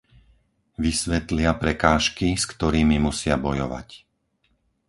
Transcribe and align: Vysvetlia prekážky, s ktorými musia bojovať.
Vysvetlia 0.83 1.51
prekážky, 1.63 2.27
s 2.41 2.45
ktorými 2.53 2.97
musia 3.07 3.35
bojovať. 3.45 3.89